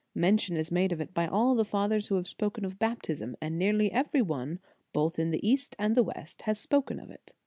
Mention 0.15 0.57
is 0.57 0.71
made 0.71 0.91
of 0.91 0.99
it 0.99 1.13
by 1.13 1.27
all 1.27 1.53
the 1.53 1.63
Fathers 1.63 2.07
who 2.07 2.15
have 2.15 2.27
spoken 2.27 2.65
of 2.65 2.79
Baptism, 2.79 3.37
and 3.39 3.55
nearly 3.59 3.91
every 3.91 4.23
one 4.23 4.57
both 4.93 5.19
in 5.19 5.29
the 5.29 5.47
East 5.47 5.75
and 5.77 5.93
the 5.95 6.01
West 6.01 6.41
has 6.41 6.59
spoken 6.59 6.99
of 6.99 7.11
it. 7.11 7.33